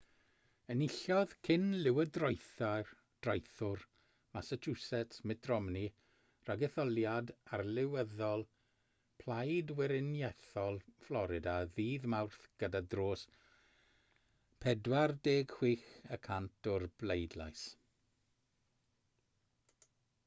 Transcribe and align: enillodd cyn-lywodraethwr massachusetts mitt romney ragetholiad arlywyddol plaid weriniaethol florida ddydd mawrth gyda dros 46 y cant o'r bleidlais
enillodd 0.73 1.33
cyn-lywodraethwr 1.47 3.83
massachusetts 4.37 5.19
mitt 5.31 5.49
romney 5.51 5.83
ragetholiad 6.47 7.33
arlywyddol 7.57 8.45
plaid 9.25 9.73
weriniaethol 9.81 10.81
florida 11.03 11.53
ddydd 11.77 12.07
mawrth 12.15 12.39
gyda 12.65 12.81
dros 12.95 13.25
46 14.67 15.85
y 16.17 16.19
cant 16.29 16.71
o'r 16.75 16.87
bleidlais 17.03 17.67